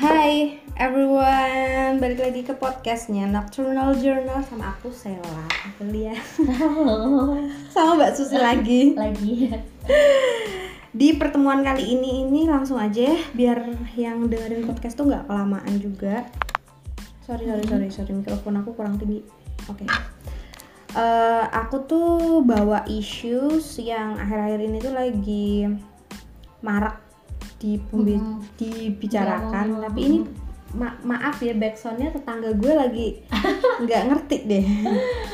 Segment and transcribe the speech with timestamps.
[0.00, 5.44] Hai everyone, balik lagi ke podcastnya Nocturnal Journal sama aku Sela.
[5.76, 6.16] Amelia
[6.56, 7.36] Halo,
[7.68, 8.82] sama Mbak Susi lagi.
[8.96, 9.52] Lagi.
[10.96, 15.76] Di pertemuan kali ini ini langsung aja ya biar yang dengerin podcast tuh nggak kelamaan
[15.76, 16.24] juga.
[17.28, 18.12] Sorry sorry sorry sorry.
[18.16, 19.20] Mikrofon aku kurang tinggi.
[19.68, 19.84] Oke.
[20.96, 25.68] Eh, Aku tuh bawa issues yang akhir-akhir ini tuh lagi
[26.64, 27.09] marak
[27.60, 28.56] di pembi- Mhm.
[28.56, 30.18] dibicarakan tapi ini
[30.70, 33.08] ma- maaf ya backsoundnya tetangga gue lagi
[33.82, 34.64] nggak ngerti deh.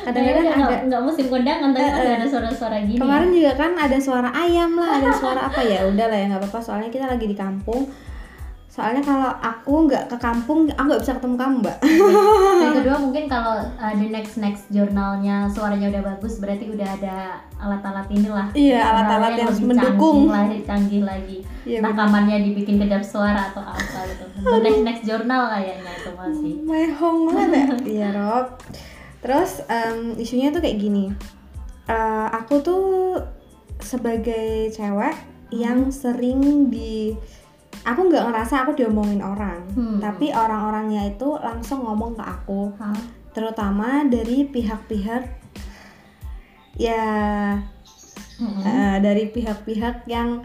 [0.03, 2.97] Kadang-kadang nggak- ada nggak musim kondangan tapi ada suara-suara gini.
[2.97, 5.85] kemarin juga kan ada suara ayam lah ada suara apa ya?
[5.85, 7.87] Udah lah ya nggak apa-apa soalnya kita lagi di kampung
[8.77, 11.77] soalnya kalau aku nggak ke kampung aku nggak bisa ketemu kamu mbak
[12.61, 17.41] Yang kedua mungkin kalau uh, the next next jurnalnya suaranya udah bagus berarti udah ada
[17.57, 18.53] alat-alat inilah.
[18.53, 20.29] Iya, alat-alat yang lebih mendukung.
[20.29, 21.39] Canggih lagi, canggih lagi.
[21.65, 22.05] Iya, Entah bener.
[22.05, 24.25] kamarnya dibikin kedap suara atau apa gitu.
[24.45, 26.53] The next next jurnal kayaknya itu masih.
[26.69, 27.65] mehong banget ya
[27.97, 28.61] iya Rob
[29.25, 31.17] terus em, isunya tuh kayak gini
[31.87, 33.15] Eh, aku tuh
[33.79, 35.15] sebagai cewek
[35.55, 37.15] yang sering di
[37.87, 40.03] aku nggak ngerasa aku diomongin orang Hmm.
[40.03, 42.99] tapi orang-orangnya itu langsung ngomong ke aku Hah?
[43.31, 45.23] terutama dari pihak-pihak
[46.77, 47.05] ya
[48.37, 48.63] Mm-mm.
[48.63, 50.45] eh, dari pihak-pihak yang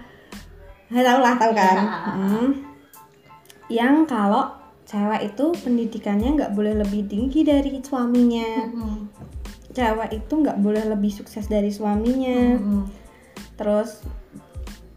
[0.87, 1.77] saya tahu lah tahu kan.
[2.11, 2.49] Hmm.
[3.67, 4.51] yang kalau
[4.83, 8.95] cewek itu pendidikannya nggak boleh lebih tinggi dari suaminya Mm-mm.
[9.71, 12.81] cewek itu nggak boleh lebih sukses dari suaminya Mm-mm.
[13.55, 14.03] terus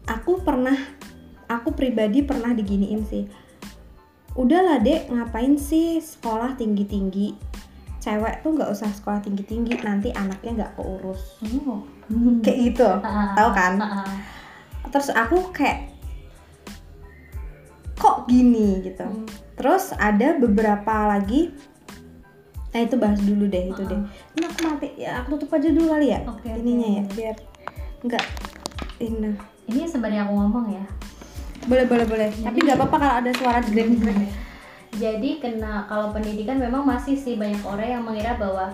[0.05, 0.75] aku pernah
[1.47, 3.23] aku pribadi pernah diginiin sih
[4.33, 7.27] udahlah dek ngapain sih sekolah tinggi tinggi
[7.99, 11.81] cewek tuh nggak usah sekolah tinggi tinggi nanti anaknya nggak keurus Oh.
[12.45, 14.17] kayak gitu Ah, tahu kan ah, ah.
[14.89, 15.89] terus aku kayak
[17.95, 19.25] kok gini gitu Hmm.
[19.55, 21.55] terus ada beberapa lagi
[22.69, 24.01] nah itu bahas dulu deh itu deh
[24.35, 26.93] ini aku mati ya aku tutup aja dulu kali ya Oke, ininya oke.
[26.93, 27.35] ya biar
[28.03, 28.25] nggak
[28.99, 29.31] ini
[29.65, 30.85] Ini sebenarnya aku ngomong ya.
[31.65, 34.29] Boleh boleh boleh tapi nggak apa-apa kalau ada suara grek grek
[34.95, 38.71] Jadi kena kalau pendidikan memang masih sih banyak orang yang mengira bahwa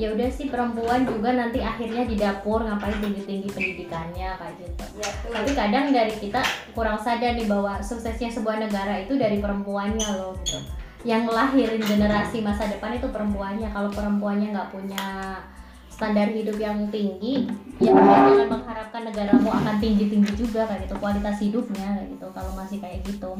[0.00, 4.84] ya udah sih perempuan juga nanti akhirnya di dapur ngapain tinggi tinggi pendidikannya kayak gitu.
[5.28, 6.40] Tapi kadang dari kita
[6.72, 10.56] kurang sadar nih bahwa suksesnya sebuah negara itu dari perempuannya loh gitu.
[11.04, 13.68] Yang lahirin generasi masa depan itu perempuannya.
[13.68, 15.04] Kalau perempuannya nggak punya
[15.98, 21.42] standar hidup yang tinggi, ya jangan mengharapkan negaramu akan tinggi tinggi juga kayak gitu kualitas
[21.42, 22.26] hidupnya kayak gitu.
[22.30, 23.34] Kalau masih kayak gitu,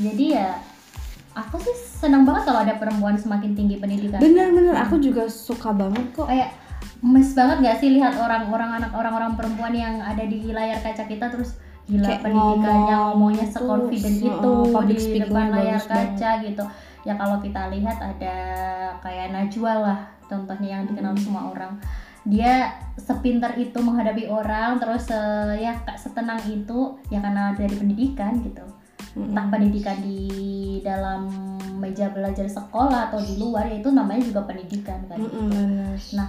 [0.00, 0.48] jadi ya
[1.32, 6.04] aku sih senang banget kalau ada perempuan semakin tinggi pendidikan bener-bener aku juga suka banget
[6.12, 6.52] kok kayak
[7.00, 11.32] mes banget gak sih lihat orang-orang anak orang-orang perempuan yang ada di layar kaca kita
[11.32, 11.56] terus
[11.88, 15.88] gila Kayak pendidikannya ngomong ngomongnya tuh, seconfident se- itu uh, public di depan layar bagus
[15.88, 16.08] banget.
[16.12, 16.64] kaca gitu
[17.02, 18.36] ya kalau kita lihat ada
[19.02, 21.22] kayak Najwa lah contohnya yang dikenal Hmm.
[21.22, 21.74] semua orang
[22.22, 28.38] dia sepintar itu menghadapi orang terus eh, ya kak setenang itu ya karena dari pendidikan
[28.46, 28.62] gitu
[29.18, 31.26] entah pendidikan di dalam
[31.82, 35.98] meja belajar sekolah atau di luar ya itu namanya juga pendidikan kan Mm-mm, bener.
[36.14, 36.28] nah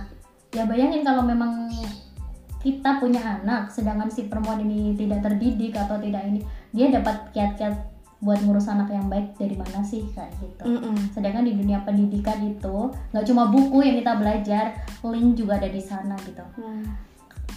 [0.50, 1.70] ya bayangin kalau memang
[2.60, 6.42] kita punya anak sedangkan si perempuan ini tidak terdidik atau tidak ini
[6.74, 7.93] dia dapat kiat-kiat
[8.24, 11.12] buat ngurus anak yang baik dari mana sih kayak gitu Mm-mm.
[11.12, 12.76] sedangkan di dunia pendidikan itu
[13.12, 14.66] nggak cuma buku yang kita belajar
[15.06, 16.88] link juga ada di sana gitu Hmm.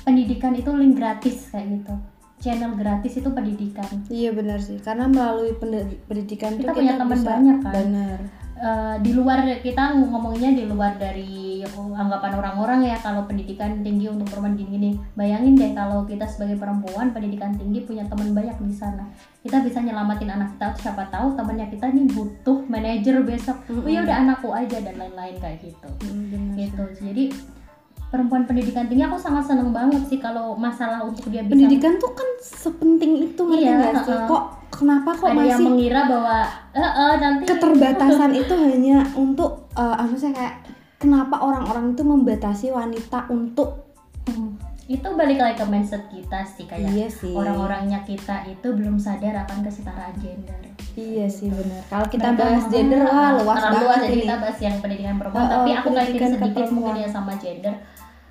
[0.03, 1.95] pendidikan itu link gratis kayak gitu
[2.39, 7.21] channel gratis itu pendidikan iya benar sih karena melalui pendi- pendidikan Kita punya kita teman
[7.23, 7.73] banyak kan?
[7.73, 8.19] bener
[8.57, 11.61] Eh, di luar kita ngomongnya di luar dari
[11.93, 17.13] anggapan orang-orang ya kalau pendidikan tinggi untuk perempuan gini-gini bayangin deh kalau kita sebagai perempuan
[17.13, 19.13] pendidikan tinggi punya teman banyak di sana.
[19.45, 23.61] Kita bisa nyelamatin anak kita siapa tahu temannya kita nih butuh manajer besok.
[23.69, 25.89] Oh ya udah anakku aja dan lain-lain kayak gitu.
[26.09, 26.85] Mm, gitu.
[26.97, 27.29] jadi
[28.07, 32.15] perempuan pendidikan tinggi aku sangat seneng banget sih kalau masalah untuk dia bisa pendidikan tuh
[32.15, 34.27] kan sepenting itu ngerti Iya, nggak sih heeh.
[34.27, 36.37] kok kenapa kok ada yang masih mengira bahwa
[36.71, 40.55] eh eh, nanti keterbatasan itu hanya untuk eh apa sih kayak
[40.97, 43.85] kenapa orang-orang itu membatasi wanita untuk
[44.27, 44.59] Hmm,
[44.91, 49.63] itu balik lagi ke mindset kita sih kayak iya orang-orangnya kita itu belum sadar akan
[49.63, 50.59] kesetaraan gender.
[50.97, 51.85] Iya sih benar.
[51.93, 54.77] Kalau kita Mereka bahas gender wah "Ah, luas terlalu luas banget jadi kita bahas yang
[54.81, 55.45] pendidikan perempuan.
[55.45, 57.75] Oh, tapi oh, aku kaitin sedikit mungkin ya sama gender.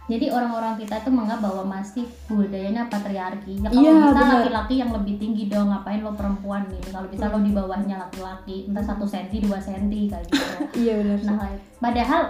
[0.06, 3.58] Jadi orang-orang kita tuh menganggap bahwa masih budayanya patriarki.
[3.58, 7.26] Ya kalau Iya, bisa laki-laki yang lebih tinggi dong ngapain lo perempuan nih kalau bisa
[7.26, 10.46] lo di bawahnya laki-laki entah satu senti dua senti kayak gitu.
[10.86, 11.18] Iya benar.
[11.26, 11.50] Nah
[11.82, 12.22] padahal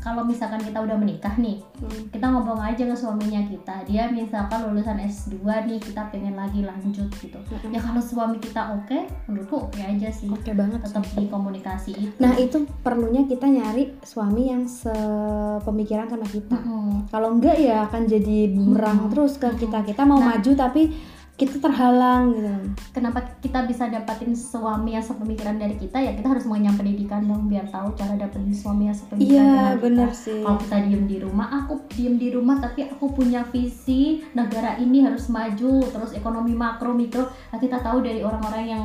[0.00, 2.08] kalau misalkan kita udah menikah nih Hmm.
[2.08, 7.08] kita ngomong aja ke suaminya kita dia misalkan lulusan S2 nih kita pengen lagi lanjut
[7.14, 7.68] gitu Mm-mm.
[7.68, 12.16] ya kalau suami kita oke menurutku oke aja sih oke banget tetap di komunikasi itu
[12.18, 17.08] nah itu perlunya kita nyari suami yang sepemikiran sama kita Mm-mm.
[17.08, 19.10] kalau enggak ya akan jadi bumerang Hmm.
[19.10, 20.36] terus ke kita kita mau Nah.
[20.36, 20.92] maju tapi
[21.40, 22.52] kita terhalang gitu.
[22.92, 25.96] Kenapa kita bisa dapatin suami yang sepemikiran dari kita?
[25.96, 29.64] Ya kita harus mengenyam pendidikan dong biar tahu cara dapetin suami yang sepemikiran iya dengan
[29.72, 29.80] kita.
[29.80, 30.40] bener sih.
[30.44, 35.00] Kalau kita diem di rumah aku diem di rumah tapi aku punya visi negara ini
[35.00, 37.32] harus maju terus ekonomi makro mikro.
[37.32, 38.84] Nah kita tahu dari orang-orang yang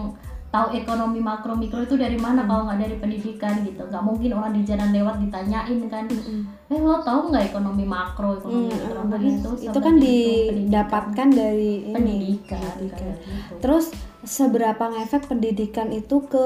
[0.55, 2.49] tahu ekonomi makro mikro itu dari mana Hmm.
[2.49, 6.39] kalau nggak dari pendidikan gitu nggak mungkin orang di jalan lewat ditanyain kan Mm-mm.
[6.65, 9.01] eh lo tahu nggak ekonomi makro ekonomi Hmm, mikro.
[9.05, 10.55] Nah, itu itu kan itu pendidikan.
[10.57, 13.15] didapatkan dari ini pendidikan, pendidikan.
[13.19, 13.53] gitu.
[13.59, 13.85] Terus
[14.25, 16.45] seberapa ngefek pendidikan itu ke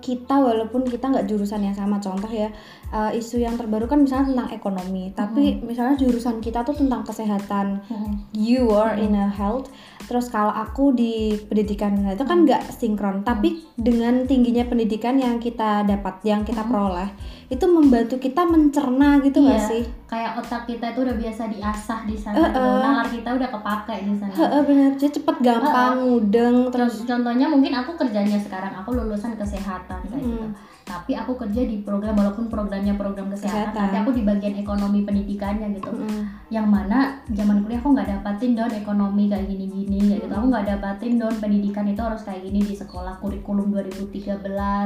[0.00, 2.00] kita walaupun kita nggak jurusan yang sama.
[2.00, 2.48] Contoh ya
[2.90, 7.84] uh, isu yang terbaru kan misalnya tentang ekonomi tapi misalnya jurusan kita tuh tentang kesehatan.
[7.86, 8.12] Mm-mm.
[8.32, 9.68] you are in a health.
[10.08, 13.22] Terus kalau aku di pendidikan itu kan nggak sinkron.
[13.22, 17.12] Tapi dengan tingginya pendidikan yang kita dapat yang kita peroleh
[17.48, 19.56] itu membantu kita mencerna gitu Iya.
[19.58, 22.60] sih kayak otak kita itu udah biasa diasah di sana Eh, gitu.
[22.60, 22.76] eh.
[22.78, 27.72] nalar kita udah kepake di sana Heeh, bener jadi cepet gampang mudeng terus contohnya mungkin
[27.72, 30.44] aku kerjanya sekarang aku lulusan kesehatan kayak gitu.
[30.44, 30.52] Mm.
[30.84, 33.76] Tapi aku kerja di program walaupun programnya program kesehatan, Kesehatan.
[33.76, 35.88] tapi aku di bagian ekonomi pendidikannya gitu.
[35.90, 36.24] Mm.
[36.48, 36.98] Yang mana
[37.28, 40.32] zaman kuliah aku nggak dapatin down ekonomi kayak gini-gini kayak gitu.
[40.32, 44.40] Aku nggak dapatin down pendidikan itu harus kayak gini di sekolah kurikulum 2013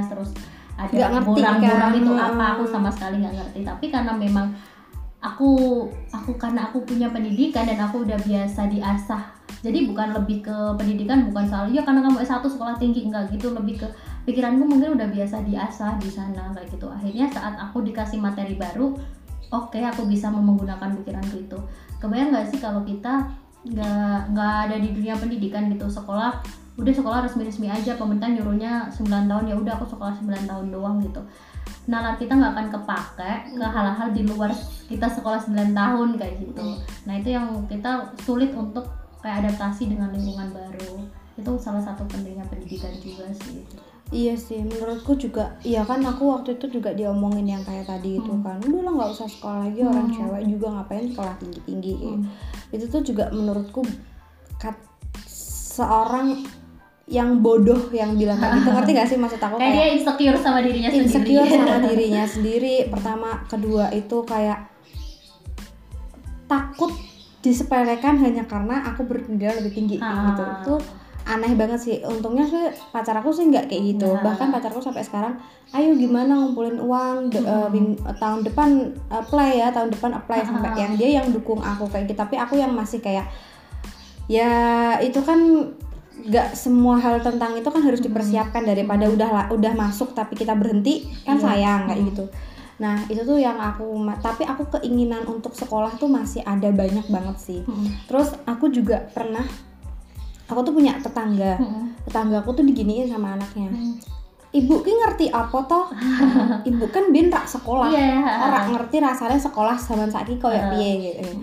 [0.06, 0.30] terus
[0.76, 2.00] ada Nggak ngerti borang-borang kan.
[2.00, 3.60] itu apa aku sama sekali nggak ngerti.
[3.64, 4.46] Tapi karena memang
[5.22, 5.50] aku
[6.10, 9.22] aku karena aku punya pendidikan dan aku udah biasa diasah
[9.62, 13.54] jadi bukan lebih ke pendidikan bukan soal ya karena kamu S1 sekolah tinggi enggak gitu
[13.54, 13.86] lebih ke
[14.26, 18.98] pikiranku mungkin udah biasa diasah di sana kayak gitu akhirnya saat aku dikasih materi baru
[19.54, 21.58] oke aku bisa menggunakan pikiranku itu
[22.02, 23.30] kebayang nggak sih kalau kita
[23.62, 26.42] nggak nggak ada di dunia pendidikan gitu sekolah
[26.72, 30.96] udah sekolah resmi-resmi aja pemerintah nyuruhnya 9 tahun ya udah aku sekolah 9 tahun doang
[31.04, 31.20] gitu
[31.84, 34.50] nalar kita nggak akan kepake ke hal-hal di luar
[34.88, 36.64] kita sekolah 9 tahun kayak gitu
[37.04, 38.88] nah itu yang kita sulit untuk
[39.20, 41.04] kayak adaptasi dengan lingkungan baru
[41.36, 43.64] itu salah satu pentingnya pendidikan juga sih
[44.12, 48.28] Iya sih, menurutku juga, iya kan aku waktu itu juga diomongin yang kayak tadi itu
[48.28, 48.44] Hmm.
[48.44, 50.16] kan, udah lah nggak usah sekolah lagi orang Hmm.
[50.20, 52.28] cewek juga ngapain sekolah tinggi tinggi, Hmm.
[52.76, 53.80] itu tuh juga menurutku
[54.60, 54.76] kat
[55.72, 56.44] seorang
[57.12, 60.64] yang bodoh yang bilang kayak gitu, ngerti gak sih maksud aku kayak dia insecure sama
[60.64, 62.74] dirinya insecure sendiri sama dirinya sendiri.
[62.88, 64.72] Pertama, kedua itu kayak
[66.48, 66.92] takut
[67.42, 70.26] disepelekan hanya karena aku berpendidikan lebih tinggi kayak Ah.
[70.30, 70.42] gitu.
[70.56, 70.74] Itu
[71.22, 71.96] aneh banget sih.
[72.02, 74.08] Untungnya sih pacar aku sih nggak kayak gitu.
[74.08, 74.22] Nah.
[74.22, 75.36] Bahkan pacarku sampai sekarang,
[75.70, 78.68] ayo gimana ngumpulin uang de- eh, eh, tahun depan
[79.08, 80.78] apply ya, tahun depan apply sampai Ah.
[80.78, 82.16] yang dia yang dukung aku kayak gitu.
[82.16, 83.26] Tapi aku yang masih kayak
[84.30, 84.50] ya
[84.98, 85.40] itu kan
[86.22, 91.08] nggak semua hal tentang itu kan harus dipersiapkan daripada udah udah masuk tapi kita berhenti
[91.22, 91.42] kan Iya.
[91.42, 92.08] sayang kayak Hmm.
[92.08, 92.24] gitu
[92.74, 93.84] nah itu tuh yang aku
[94.18, 97.90] tapi aku keinginan untuk sekolah tuh masih ada banyak banget sih Hmm.
[98.06, 99.42] terus aku juga pernah
[100.44, 101.94] aku tuh punya tetangga Hmm.
[102.02, 103.94] tetangga aku tuh diginiin sama anaknya Hmm.
[104.52, 105.86] ibu ki ngerti apa toh
[106.68, 108.20] ibu kan bin rak sekolah Iya.
[108.42, 110.70] orang ngerti rasanya sekolah zaman saiki koyo Uh.
[110.70, 111.34] piye gitu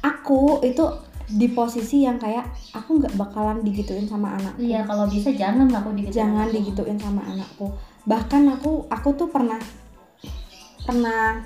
[0.00, 0.84] aku itu
[1.26, 4.62] di posisi yang kayak aku nggak bakalan digituin sama anakku.
[4.62, 6.14] Iya kalau bisa jangan aku digituin.
[6.14, 7.66] jangan digituin sama anakku.
[8.06, 9.58] Bahkan aku aku tuh pernah
[10.86, 11.42] pernah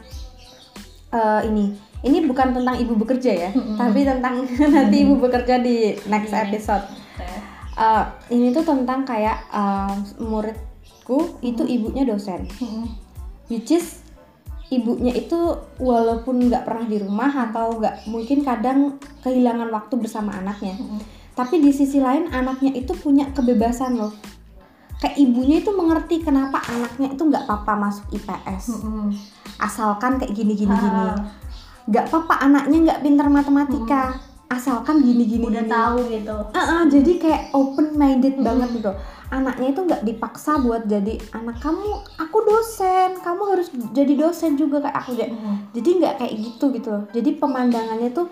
[1.10, 6.32] eh, ini ini bukan tentang ibu bekerja ya tapi tentang nanti ibu bekerja di next
[6.32, 6.44] Iya.
[6.48, 6.84] episode.
[7.76, 12.44] Eh, ini tuh tentang kayak eh, muridku itu ibunya dosen.
[13.48, 14.04] Which is
[14.70, 15.36] ibunya itu
[15.82, 20.78] walaupun nggak pernah di rumah atau nggak mungkin kadang kehilangan waktu bersama anaknya.
[20.78, 21.02] Hmm.
[21.30, 24.12] tapi di sisi lain anaknya itu punya kebebasan loh.
[25.00, 29.08] Kayak ibunya itu mengerti kenapa anaknya itu nggak apa-apa masuk IPS Hmm.
[29.56, 31.00] asalkan kayak gini gini gini.
[31.08, 31.16] Ah,
[31.88, 36.36] nggak apa-apa anaknya nggak pintar matematika asalkan gini gini udah gini tahu gitu.
[36.50, 38.90] Ah, ah, jadi kayak open minded banget gitu
[39.30, 41.86] anaknya itu nggak dipaksa buat jadi anak kamu
[42.18, 45.70] aku dosen kamu harus jadi dosen juga kayak aku Hmm.
[45.70, 48.26] jadi nggak kayak gitu gitu loh jadi pemandangannya tuh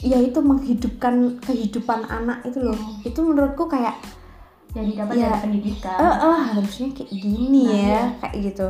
[0.00, 3.04] ya itu menghidupkan kehidupan anak itu loh Hmm.
[3.04, 4.00] itu menurutku kayak
[4.70, 5.28] Jadi dapat Iya.
[5.28, 5.98] dari pendidikan.
[5.98, 8.02] eh eh, harusnya kayak gini Nah, ya iya.
[8.16, 8.66] kayak gitu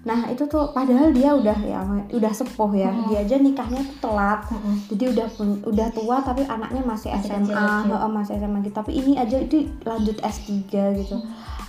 [0.00, 2.88] nah itu tuh padahal dia udah ya udah sepuh ya.
[2.88, 3.04] Hmm.
[3.06, 4.40] dia aja nikahnya tuh telat.
[4.48, 4.76] Hmm.
[4.88, 7.52] jadi udah pun- udah tua tapi anaknya masih SMA
[7.84, 8.74] heeh, masih SMA gitu.
[8.74, 10.48] Tapi ini aja itu lanjut S3
[10.96, 11.16] gitu.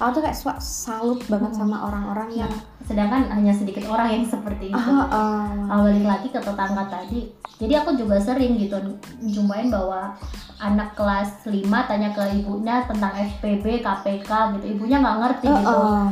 [0.02, 4.92] Aku tuh kayak salut banget sama orang-orang yang sedangkan hanya sedikit orang yang seperti itu.
[5.12, 7.30] Ah, Kalau balik lagi ke tetangga tadi
[7.62, 8.74] jadi aku juga sering gitu
[9.22, 10.18] jumpain bahwa
[10.58, 14.66] anak kelas 5 tanya ke ibunya tentang SPB, KPK gitu.
[14.78, 15.78] Ibunya nggak ngerti ah, gitu.
[15.78, 16.10] ah.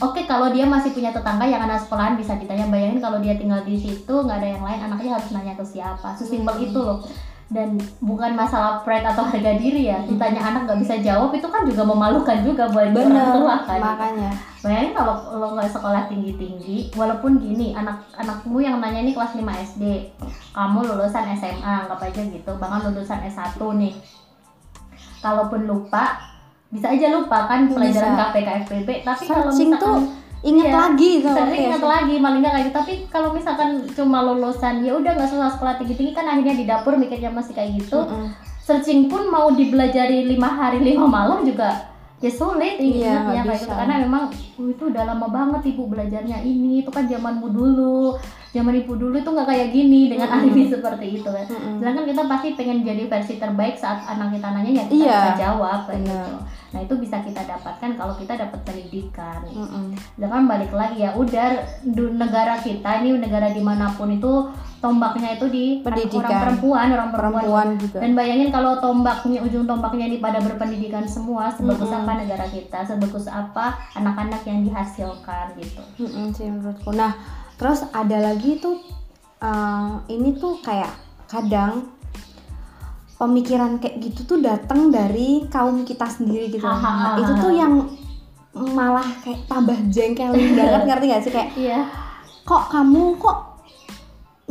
[0.00, 2.70] Oke, kalau dia masih punya tetangga yang anak sekolahan bisa ditanya.
[2.72, 6.16] Bayangin kalau dia tinggal di situ nggak ada yang lain, anaknya harus nanya ke siapa.
[6.16, 7.04] Sesimpel itu loh.
[7.52, 10.00] Dan bukan masalah pride atau harga diri ya.
[10.08, 13.76] Ditanya anak nggak bisa jawab itu kan juga memalukan juga buat orang tua kan.
[13.76, 14.32] makanya
[14.62, 19.34] Bayangin kalau lo nggak sekolah tinggi tinggi, walaupun gini anak anakmu yang nanya ini kelas
[19.34, 19.82] 5 SD,
[20.54, 23.94] kamu lulusan SMA, anggap aja gitu, bahkan lulusan S1 nih.
[25.18, 26.31] Kalaupun lupa,
[26.72, 28.20] bisa aja lupa kan pelajaran Bisa.
[28.32, 29.96] KPK FPB, tapi kalau misalkan tuh
[30.42, 34.82] inget Iya, lagi sering ingat lagi paling nggak kayak gitu tapi kalau misalkan cuma lulusan
[34.82, 38.02] ya udah nggak susah sekolah tinggi tinggi kan akhirnya di dapur mikirnya masih kayak gitu
[38.02, 38.34] Mm-mm.
[38.58, 41.91] searching pun mau dibelajari lima hari lima malam juga
[42.22, 42.86] ya sulit Iya,
[43.18, 44.24] ingatnya nggak kayak gitu karena memang
[44.54, 48.14] "Oh, itu udah lama banget ibu belajarnya ini itu kan zamanmu dulu
[48.48, 50.38] zaman ibu dulu itu nggak kayak gini dengan Mm-mm.
[50.40, 51.76] alibi seperti itu kan Mm-mm.
[51.76, 55.32] sedangkan kita pasti pengen jadi versi terbaik saat anak kita nanya ya kita Iya, bisa
[55.36, 56.14] jawab kayak benar.
[56.14, 56.34] gitu
[56.72, 59.86] nah itu bisa kita dapatkan kalau kita dapat pendidikan Mm-mm.
[60.14, 61.46] Sedangkan balik lagi ya udah
[62.12, 64.32] negara kita ini negara di mana pun itu
[64.82, 66.26] tombaknya itu di Pendidikan.
[66.26, 71.06] orang perempuan orang perempuan, perempuan juga dan bayangin kalau tombaknya ujung tombaknya ini pada berpendidikan
[71.06, 72.02] semua sebagus Mm-mm.
[72.02, 76.90] apa negara kita sebagus apa anak-anak yang dihasilkan gitu Mm-mm sih menurutku.
[76.90, 77.14] Nah,
[77.54, 78.82] terus ada lagi tuh
[79.38, 80.90] eh, ini tuh kayak
[81.30, 81.94] kadang
[83.22, 86.66] pemikiran kayak gitu tuh datang dari kaum kita sendiri gitu.
[86.66, 87.86] Ha, ha, Nah, ha, itu tuh yang
[88.52, 91.88] malah kayak tambah jengkelin banget ngerti gak sih kayak iya
[92.44, 93.51] kok kamu kok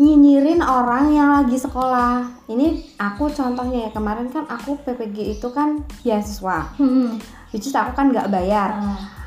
[0.01, 2.25] nyinyirin orang yang lagi sekolah.
[2.50, 7.22] Ini aku contohnya ya kemarin kan aku PPG itu kan beasiswa, hmm.
[7.53, 8.74] which is aku kan nggak bayar.
[8.81, 9.22] Ah,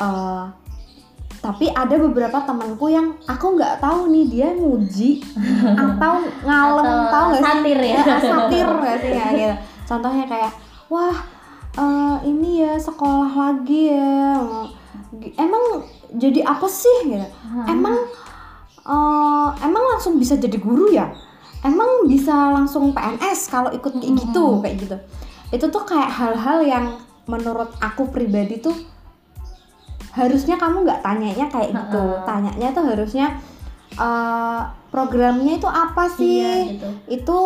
[0.00, 0.44] Eh,
[1.40, 5.20] tapi ada beberapa temanku yang aku nggak tahu nih dia muji
[5.88, 8.00] atau ngalem Atau tahu nggak sih satir ya?
[8.00, 10.52] Eh, satir nggak sih kayak gitu contohnya kayak
[10.88, 11.16] wah
[11.76, 14.40] eh, ini ya sekolah lagi ya
[15.36, 15.84] emang
[16.16, 17.66] jadi apa sih gitu Ah.
[17.68, 17.96] emang
[18.86, 21.10] eh, emang langsung bisa jadi guru ya?
[21.60, 24.62] Emang bisa langsung PNS kalau ikut kayak gitu Mm-mm.
[24.64, 24.96] kayak gitu.
[25.52, 26.84] Itu tuh kayak hal-hal yang
[27.28, 28.72] menurut aku pribadi tuh
[30.10, 32.02] harusnya kamu nggak tanyanya kayak gitu.
[32.02, 32.26] Ha-ha.
[32.26, 33.26] tanyanya tuh harusnya
[33.94, 36.40] eh, programnya itu apa sih?
[36.40, 36.88] Iya gitu.
[37.06, 37.38] Itu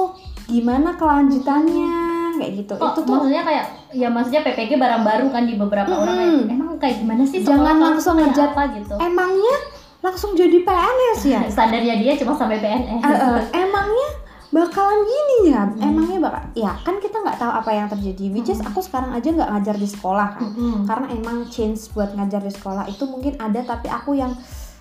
[0.47, 1.97] gimana kelanjutannya?
[2.39, 2.75] Kayak gitu.
[2.79, 6.15] Kok itu tuh maksudnya kayak ya maksudnya PPG barang baru kan di beberapa orang.
[6.15, 6.55] Kayak, Mm-mm.
[6.55, 7.43] emang kayak gimana sih?
[7.43, 8.95] Jangan langsung apa gitu?
[9.03, 9.57] Emangnya
[10.05, 14.09] langsung jadi PNS ya standarnya dia cuma sampai PNS Eh, eh, emangnya
[14.51, 15.83] bakalan gini ya Hmm.
[15.83, 18.69] emangnya bakal ya kan kita nggak tahu apa yang terjadi which is Hmm.
[18.69, 20.85] aku sekarang aja nggak ngajar di sekolah kan Mm-mm.
[20.85, 24.31] karena emang change buat ngajar di sekolah itu mungkin ada tapi aku yang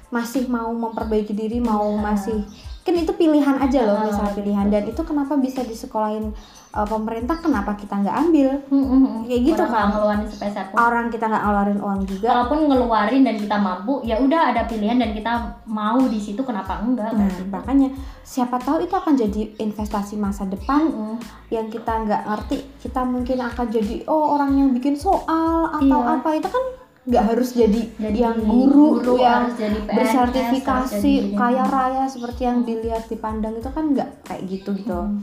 [0.10, 2.04] masih mau memperbaiki diri mau Iya.
[2.04, 2.40] masih
[2.84, 6.36] kan itu pilihan aja loh Ah, misalnya pilihan dan itu kenapa bisa disekolahin
[6.74, 9.24] uh, pemerintah kenapa kita nggak ambil Mm-mm.
[9.24, 9.88] Kayak gitu Orang kan.
[9.92, 14.16] ngeluarin sepeser pun orang kita nggak ngeluarin uang juga kalaupun ngeluarin dan kita mampu ya
[14.18, 15.32] udah ada pilihan dan kita
[15.66, 17.46] mau di situ kenapa enggak nah kan?
[17.48, 17.90] makanya
[18.22, 21.18] siapa tahu itu akan jadi investasi masa depan Mm-mm.
[21.50, 26.14] yang kita nggak ngerti kita mungkin akan jadi oh orang yang bikin soal atau Iya.
[26.16, 26.66] apa itu kan
[27.04, 29.92] nggak harus jadi, jadi yang guru, yang jadi PNS, harus
[30.32, 35.20] bersertifikasi jadi- kaya raya seperti yang dilihat dipandang itu kan nggak kayak gitu gitu Mm.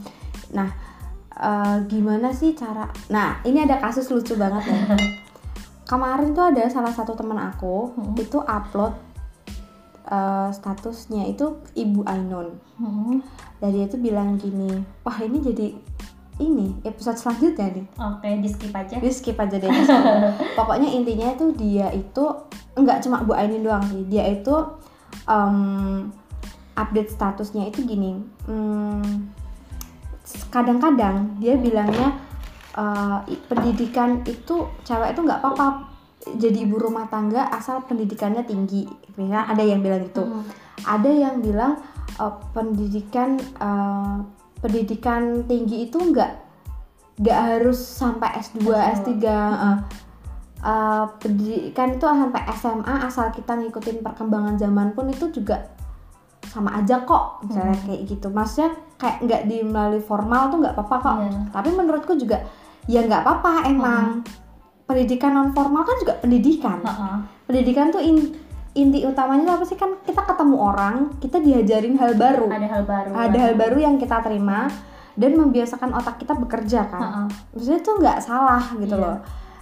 [0.51, 0.69] nah
[1.41, 4.79] eh, gimana sih cara nah ini ada kasus lucu banget ya
[5.91, 8.13] kemarin tuh ada salah satu teman aku Hmm.
[8.15, 8.93] itu upload
[10.03, 13.21] eh, statusnya itu ibu Ainun Mm.
[13.57, 15.69] dan dia tuh bilang gini wah ini jadi
[16.37, 19.85] ini episode selanjutnya nih oke di skip aja Jadi skip aja deh di.
[20.57, 22.25] Pokoknya intinya itu dia itu
[22.73, 24.01] enggak cuma Bu Ainin doang sih.
[24.09, 24.49] Dia itu
[25.27, 26.09] em,
[26.73, 28.17] update statusnya itu gini.
[28.49, 29.05] hmm,
[30.49, 32.15] Kadang-kadang dia bilangnya
[33.27, 35.91] i- pendidikan itu cewek itu nggak apa-apa
[36.37, 38.85] jadi ibu rumah tangga asal pendidikannya tinggi.
[39.19, 40.43] Ya, ada yang bilang gitu Mm.
[40.87, 41.77] ada yang bilang
[42.17, 44.23] uh, pendidikan uh,
[44.63, 46.31] pendidikan tinggi itu nggak
[47.21, 49.77] nggak harus sampai S2, S3 uh,
[50.63, 55.69] uh, pendidikan itu sampai SMA asal kita ngikutin perkembangan zaman pun itu juga
[56.51, 57.85] sama aja kok misalnya Hmm.
[57.87, 61.39] kayak gitu maksudnya kayak nggak di melalui formal tuh nggak apa-apa kok Iya.
[61.49, 62.37] tapi menurutku juga
[62.85, 64.19] ya nggak apa-apa emang
[64.83, 67.23] pendidikan non formal kan juga pendidikan Ha-ha.
[67.47, 68.35] pendidikan tuh in-
[68.73, 73.09] inti utamanya apa sih kan kita ketemu orang kita diajarin hal baru ada hal baru
[73.13, 74.67] ada hal baru yang kita terima
[75.13, 77.23] dan membiasakan otak kita bekerja kan Ha-ha.
[77.49, 79.03] maksudnya tuh nggak salah gitu Iya.
[79.07, 79.19] loh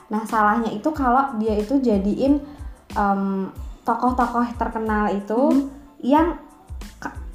[0.10, 2.42] Nah salahnya itu kalau dia itu jadiin
[2.92, 3.24] em,
[3.84, 5.70] tokoh-tokoh terkenal itu Hmm.
[6.02, 6.34] yang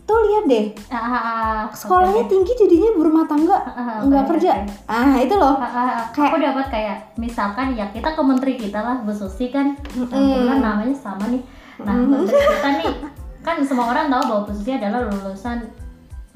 [0.04, 2.28] tuh lihat deh Ah, ah, ah, sekolahnya oke.
[2.28, 4.52] tinggi jadinya berumah tangga Ah, ah, nggak kerja.
[4.54, 4.72] oke.
[4.86, 5.56] Ah itu loh.
[5.56, 6.04] Ah, ah, ah.
[6.10, 10.04] Kayak- aku dapat kayak misalkan ya kita ke menteri kita lah Bu Susi kan Mm-mm.
[10.06, 11.40] kebetulan namanya sama nih
[11.76, 12.06] nah Mm.
[12.06, 12.92] menteri kita nih
[13.40, 15.58] kan semua orang tahu bahwa Bu Susi adalah lulusan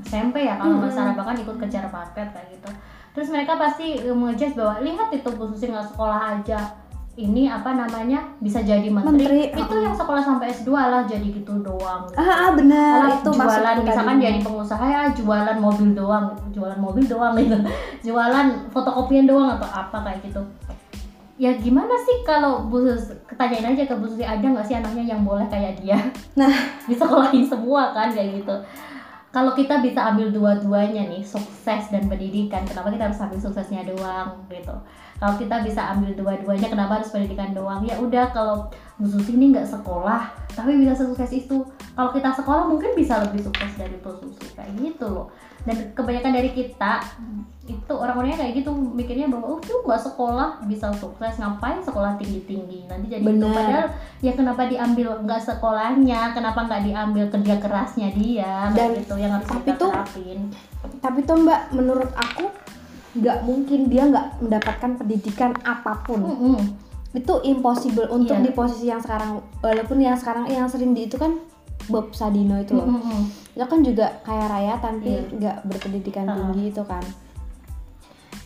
[0.00, 2.68] SMP ya kalau nggak salah bahkan ikut kejar paket kayak gitu
[3.12, 6.58] terus mereka pasti ngejudge bahwa lihat itu Bu Susi nggak sekolah aja
[7.18, 9.82] ini apa namanya bisa jadi menteri, Menteri, itu uh-uh.
[9.82, 12.06] yang sekolah sampai S2 lah jadi gitu doang.
[12.06, 12.14] Gitu.
[12.14, 17.34] Ah, ah benar itu jualan misalkan jadi pengusaha ya jualan mobil doang jualan mobil doang
[17.34, 17.58] gitu.
[18.06, 20.38] Jualan fotokopian doang atau apa kayak gitu.
[21.42, 22.86] Ya gimana sih kalau Bu
[23.26, 25.98] ketanyain aja ke Bu Susi ada nggak sih anaknya yang boleh kayak dia?
[26.38, 26.50] Nah.
[26.88, 28.54] disekolahin semua kan kayak gitu.
[29.34, 34.38] Kalau kita bisa ambil dua-duanya nih sukses dan pendidikan kenapa kita harus ambil suksesnya doang
[34.46, 34.72] gitu
[35.18, 37.82] kalau kita bisa ambil dua-duanya kenapa harus pendidikan doang?
[37.82, 41.66] Ya udah kalau Bu Susi ini nggak sekolah tapi bisa sukses itu.
[41.98, 45.26] Kalau kita sekolah mungkin bisa lebih sukses dari Bu Susi kayak gitu loh.
[45.66, 47.02] Dan kebanyakan dari kita
[47.68, 52.86] itu orang-orangnya kayak gitu mikirnya bahwa oh tuh nggak sekolah bisa sukses ngapain sekolah tinggi-tinggi?
[52.86, 53.42] Nanti jadi itu.
[53.42, 53.52] Benar.
[53.52, 53.86] padahal
[54.22, 56.20] ya kenapa diambil nggak sekolahnya?
[56.30, 58.70] Kenapa nggak diambil kerja kerasnya dia?
[58.70, 60.38] Dan- gitu yang harus tapi kita tuh- terapin.
[61.02, 62.54] Tapi tuh Mbak, menurut aku
[63.18, 66.20] nggak mungkin dia nggak mendapatkan pendidikan apa pun.
[66.20, 66.56] Mm-mm.
[67.10, 68.44] Itu impossible untuk Iya.
[68.44, 69.40] di posisi yang sekarang.
[69.58, 71.40] Walaupun yang sekarang yang sering di itu kan
[71.86, 72.84] Bob Sadino itu loh.
[72.84, 73.22] Mm-mm.
[73.52, 75.22] Itu kan juga kaya raya tapi Iya.
[75.32, 76.36] nggak berpendidikan Ha-ha.
[76.36, 77.04] tinggi itu kan.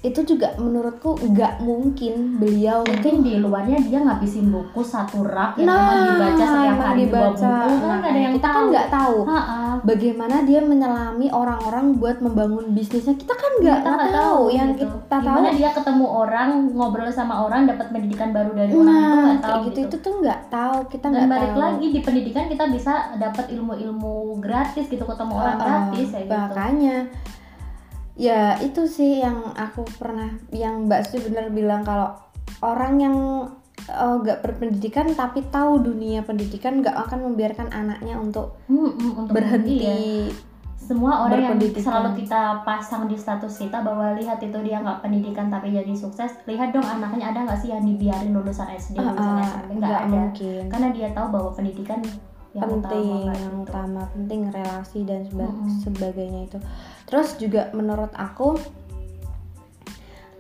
[0.03, 5.71] Itu juga menurutku nggak mungkin beliau mungkin di luarnya dia ngabisin buku satu rak yang
[5.71, 7.51] Nah, emang dibaca setiap emang hari dua dibaca.
[7.63, 9.61] buku kan Nah, ada yang kita kan tahu nggak tahu Ha-ha.
[9.87, 13.15] bagaimana dia menyelami orang-orang buat membangun bisnisnya.
[13.15, 14.43] Kita kan nggak nggak tahu.
[14.51, 14.87] Yang gitu.
[14.91, 18.89] kita tahu gimana dia ketemu orang ngobrol sama orang dapat pendidikan baru dari orang itu
[18.91, 22.01] nah nggak tahu kayak gitu, itu tuh nggak tahu kita nggak balik tahu lagi di
[22.03, 26.97] pendidikan kita bisa dapat ilmu-ilmu gratis gitu ketemu orang Uh-uh, gratis kayak gitu makanya
[28.15, 32.13] ya itu sih yang aku pernah yang Mbak Su bener bilang kalau
[32.61, 33.17] orang yang
[33.83, 39.33] eh, nggak berpendidikan tapi tahu dunia pendidikan nggak akan membiarkan anaknya untuk Hmm, hmm, untuk
[39.33, 39.97] berhenti iya.
[40.77, 45.47] semua orang yang selalu kita pasang di status kita bahwa lihat itu dia nggak pendidikan
[45.47, 49.33] tapi jadi sukses lihat dong anaknya ada nggak sih yang dibiarin lulusan SD Ah, lulusan
[49.33, 52.01] ah, SMP nggak ada mungkin karena dia tahu bahwa pendidikan
[52.53, 53.65] yang penting utama yang gitu.
[53.65, 55.71] utama penting relasi dan seba- Mm-mm.
[55.81, 56.59] sebagainya itu
[57.13, 58.57] terus juga menurut aku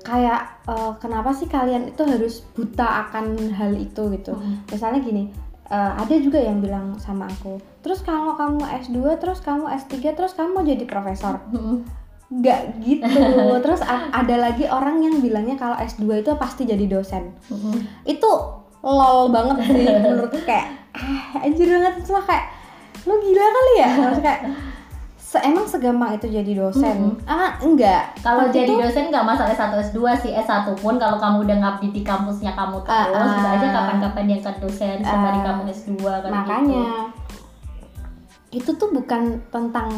[0.01, 4.65] kayak eh, kenapa sih kalian itu harus buta akan hal itu gitu Mm-mm.
[4.73, 5.29] misalnya gini
[5.69, 10.33] eh, ada juga yang bilang sama aku terus kalau kamu S2 terus kamu S3 terus
[10.33, 11.85] kamu mau jadi profesor Mm-mm.
[12.33, 13.21] nggak gitu
[13.69, 18.09] terus ada lagi orang yang bilangnya kalau S2 itu pasti jadi dosen Mm-mm.
[18.09, 18.31] itu
[18.81, 22.49] lol banget sih menurut kayak ah, anjir banget cuma kayak
[23.03, 24.43] lu gila kali ya Maksudnya kayak
[25.33, 29.73] se emang segampang itu jadi dosen ah enggak Kalau jadi tuh- dosen nggak masalah S1
[29.89, 33.65] S2 sih S1 pun kalau kamu udah ngabdi di kampusnya kamu terus Ah, bisa aja
[33.65, 33.73] ah.
[33.75, 35.89] kapan-kapan diangkat dosen sembari Ah, kamu S2
[36.21, 37.01] kan makanya gitu.
[38.53, 39.89] itu tuh bukan tentang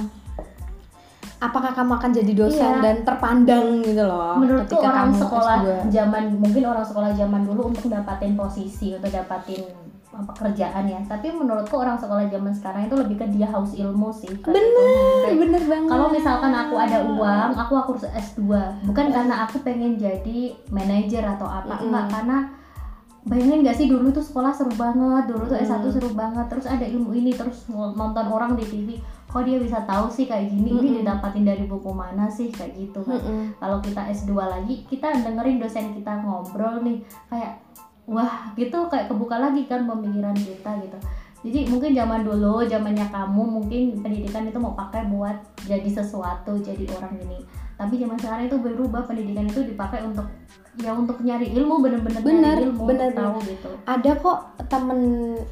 [1.41, 2.81] apakah kamu akan jadi dosen Iya.
[2.81, 5.69] dan terpandang gitu loh Menurutku ketika orang kamu sekolah S2.
[5.91, 9.67] zaman mungkin orang sekolah zaman dulu untuk dapatin posisi untuk dapatin
[10.15, 14.15] apa kerjaan ya tapi menurutku orang sekolah zaman sekarang itu lebih ke dia haus ilmu
[14.15, 14.47] sih gitu.
[14.47, 18.47] Kayak, bener banget kalau misalkan aku ada uang aku aku harus S2
[18.87, 21.91] bukan karena aku pengen jadi manajer atau apa Mm-mm.
[21.91, 22.39] enggak karena
[23.25, 25.93] bayangin gak sih dulu tuh sekolah seru banget dulu tuh S1 Mm.
[25.97, 28.89] seru banget terus ada ilmu ini terus nonton orang di TV
[29.25, 30.97] kok dia bisa tahu sih kayak gini ini Mm-mm.
[31.03, 33.57] didapatin dari buku mana sih kayak gitu kan Mm-mm.
[33.59, 37.59] kalau kita S2 lagi kita dengerin dosen kita ngobrol nih kayak
[38.05, 40.99] wah gitu kayak kebuka lagi kan pemikiran kita gitu.
[41.45, 45.37] Jadi mungkin zaman dulu zamannya kamu mungkin pendidikan itu mau pakai buat
[45.69, 50.27] jadi sesuatu jadi orang ini tapi zaman sekarang itu berubah pendidikan itu dipakai untuk
[50.75, 53.71] ya untuk nyari ilmu bener-bener Bener, nyari ilmu bener, tahu gitu.
[53.87, 55.01] Ada kok temen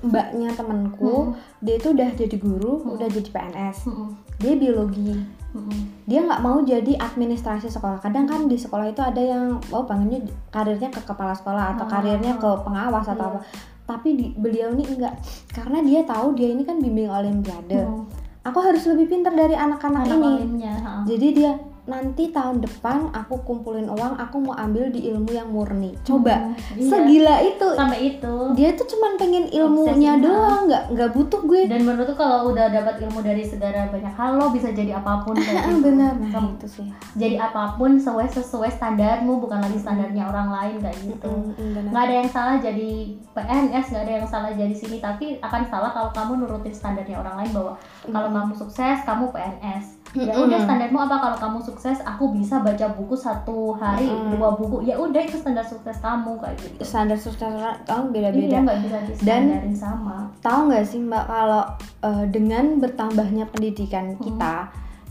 [0.02, 2.94] mbaknya temenku Mm, dia itu udah jadi guru Hmm.
[2.98, 4.08] udah jadi PNS mm, mm,
[4.38, 5.14] dia biologi.
[5.54, 5.80] Mm, mm.
[6.06, 8.02] dia nggak mau jadi administrasi sekolah.
[8.02, 11.90] Kadang kan di sekolah itu ada yang oh pengennya karirnya ke kepala sekolah atau Ah.
[11.90, 13.38] karirnya ke pengawas atau Iya.
[13.38, 13.40] apa
[13.82, 15.14] tapi di, beliau ini enggak.
[15.50, 17.82] Karena dia tahu dia ini kan bimbing olimpiade.
[17.82, 18.06] Mm.
[18.42, 20.66] aku harus lebih pintar dari anak-anak anak ini.
[21.06, 25.98] jadi dia nanti tahun depan aku kumpulin uang aku mau ambil di ilmu yang murni.
[26.00, 26.86] Coba Hmm, iya.
[26.86, 27.68] segila itu.
[27.74, 28.34] Sampai itu.
[28.52, 31.66] Dia tuh cuman pengen ilmunya doang nggak nggak butuh gue.
[31.66, 35.34] Dan menurutku kalau udah dapat ilmu dari segala banyak hal lo bisa jadi apa pun
[35.38, 35.82] kayak gitu.
[35.82, 36.86] benar nah Kamu itu sih.
[37.14, 41.32] jadi apa pun sesuai sesuai standarmu bukan lagi standarnya orang lain kayak gitu.
[41.52, 42.90] mm, nggak ada yang salah jadi
[43.28, 44.96] PNS nggak ada yang salah jadi sini.
[44.98, 49.98] Tapi akan salah kalau kamu nurutin standarnya orang lain bahwa kalau kamu sukses kamu PNS
[50.12, 50.44] ya Mm-mm.
[50.44, 51.16] udah standarmu apa?
[51.16, 54.36] Kalau kamu sukses aku bisa baca buku satu hari Mm-mm.
[54.36, 54.84] dua buku.
[54.84, 56.84] Ya udah itu standar sukses kamu kayak gitu.
[56.84, 60.16] Standar sukses orang tahu iya beda-beda nggak bisa distandarin sama.
[60.38, 61.64] tahu nggak sih mbak kalau
[62.04, 64.20] eh, dengan bertambahnya pendidikan Hmm.
[64.20, 64.54] kita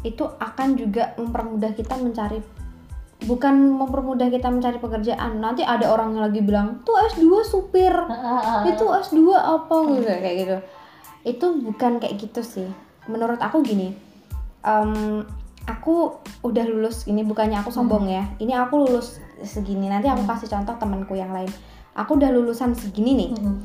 [0.02, 2.42] itu akan juga mempermudah kita mencari
[3.22, 5.38] bukan mempermudah kita mencari pekerjaan.
[5.38, 7.94] Nanti ada orang yang lagi bilang tuh S2 supir.
[8.70, 9.78] Itu S2 apa?
[9.94, 10.58] Gitu kayak gitu.
[11.22, 12.70] Itu bukan kayak gitu sih.
[13.06, 13.94] Menurut aku gini
[14.62, 15.24] em,
[15.64, 20.50] aku udah lulus ini bukannya aku sombong ya ini aku lulus segini nanti aku kasih
[20.50, 21.50] contoh temanku yang lain
[21.94, 23.56] aku udah lulusan segini nih Mm-mm.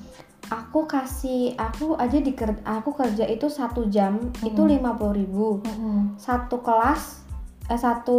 [0.46, 2.32] aku kasih aku aja di
[2.62, 4.70] aku kerja itu satu jam itu Hmm.
[4.70, 6.16] lima puluh ribu Mm-mm.
[6.16, 7.24] satu kelas
[7.66, 8.18] eh, satu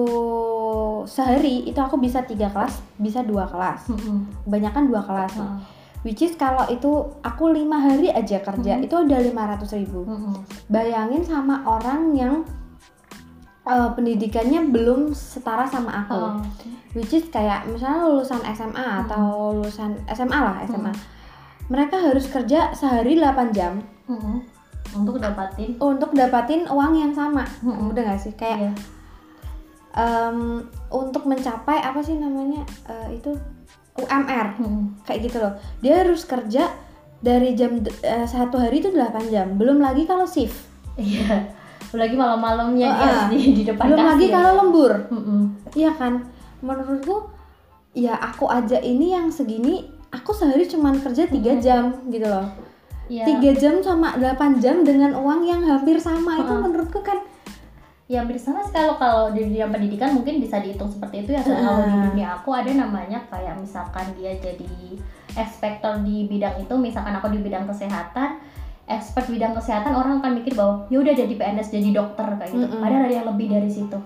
[1.06, 4.44] sehari itu aku bisa tiga kelas bisa dua kelas Mm-mm.
[4.44, 5.42] kebanyakan dua kelas sih.
[5.42, 5.60] Ah.
[6.02, 8.86] which is kalau itu aku lima hari aja kerja Hmm.
[8.86, 10.34] itu udah lima ratus ribu Mm-mm.
[10.68, 12.36] bayangin sama orang yang
[13.68, 16.40] eh, pendidikannya belum setara sama aku Oh.
[16.94, 19.02] which is kayak misalnya lulusan SMA Hmm.
[19.04, 20.94] atau lulusan SMA lah SMA
[21.68, 24.40] mereka harus kerja sehari 8 jam Mm-mm.
[24.96, 27.92] untuk dapatin untuk dapatin uang yang sama Mm-mm.
[27.92, 28.72] udah gak sih kayak Iya.
[29.94, 33.36] em, untuk mencapai apa sih namanya eh, itu
[33.98, 35.04] UMR Mm-mm.
[35.04, 36.72] kayak gitu loh dia harus kerja
[37.18, 40.56] dari jam eh, satu hari itu 8 jam belum lagi kalau shift
[40.98, 41.54] Iya.
[41.96, 43.26] Lagi malam-malamnya dia ah.
[43.32, 44.36] di, di depan belum lagi kasir.
[44.36, 45.42] kalau lembur Mm-mm.
[45.72, 46.14] iya kan
[46.60, 47.32] menurutku
[47.96, 52.48] ya aku aja ini yang segini aku sehari cuman kerja tiga jam gitu loh
[53.08, 53.24] Iya.
[53.24, 56.60] tiga jam sama 8 jam dengan uang yang hampir sama itu Heeh.
[56.60, 57.24] menurutku kan
[58.08, 61.44] Ya hampir sama sih kalau kalau di dunia pendidikan mungkin bisa dihitung seperti itu ya.
[61.44, 64.96] Soalnya Kalau di dunia aku ada namanya kayak misalkan dia jadi
[65.36, 68.40] expector di bidang itu, misalkan aku di bidang kesehatan,
[68.88, 72.66] expert bidang kesehatan orang akan mikir bahwa ya udah jadi PNS jadi dokter kayak gitu.
[72.66, 72.80] Mm-mm.
[72.80, 73.98] Padahal ada yang lebih dari situ.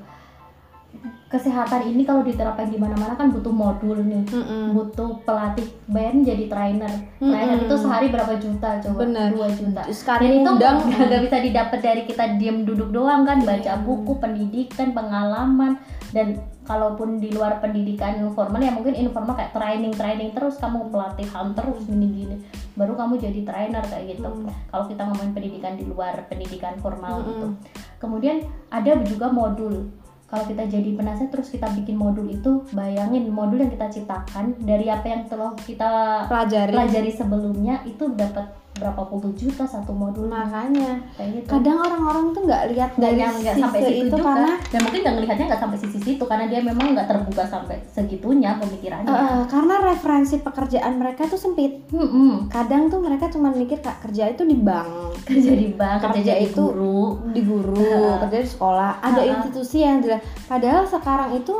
[1.31, 4.27] Kesehatan ini kalau diterapkan di mana-mana kan butuh modul nih.
[4.27, 4.75] Mm-mm.
[4.75, 7.65] butuh pelatih bayarin jadi trainer trainer Mm-mm.
[7.65, 9.31] itu sehari berapa juta coba Bener.
[9.31, 10.49] 2 juta Sekarang dan itu
[10.91, 13.79] nggak bisa didapat dari kita diem duduk doang kan baca Iya.
[13.79, 15.79] buku pendidikan pengalaman
[16.11, 21.55] dan kalaupun di luar pendidikan informal ya mungkin informal kayak training training terus kamu pelatihan
[21.55, 22.35] terus gini gini
[22.73, 24.51] baru kamu jadi trainer kayak gitu Mm.
[24.67, 27.27] kalau kita ngomongin pendidikan di luar pendidikan formal Mm-mm.
[27.29, 27.47] gitu
[27.97, 29.87] kemudian ada juga modul
[30.31, 34.87] kalau kita jadi penasihat terus kita bikin modul itu bayangin modul yang kita ciptakan dari
[34.87, 36.71] apa yang telah kita pelajari.
[36.71, 40.25] pelajari sebelumnya itu dapat berapa puluh juta satu modul.
[40.25, 41.47] Makanya kayak gitu.
[41.47, 44.25] kadang orang-orang tuh nggak lihat dari yang nggak sisi sampai situ itu juga.
[44.25, 47.75] karena dan mungkin nggak ngelihatnya nggak sampai sisi situ karena dia memang nggak terbuka sampai
[47.85, 49.11] segitunya pemikirannya.
[49.11, 51.83] Eh, karena referensi pekerjaan mereka tuh sempit.
[51.91, 52.47] Mm-mm.
[52.47, 55.19] kadang tuh mereka cuma mikir kak kerja itu di bank.
[55.23, 57.03] Kerja di bank kerja Kerja itu- guru.
[57.29, 57.75] di guru
[58.23, 58.91] kerja di sekolah.
[58.99, 60.19] Ada institusi yang jelas.
[60.45, 61.53] Padahal sekarang itu